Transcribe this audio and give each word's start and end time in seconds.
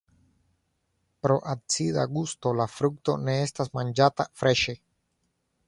Pro 1.25 1.35
la 1.41 1.51
acida 1.53 2.07
gusto 2.15 2.55
la 2.61 2.67
frukto 2.77 3.17
ne 3.29 3.37
estas 3.45 3.73
manĝata 3.81 4.27
freŝe. 4.43 4.77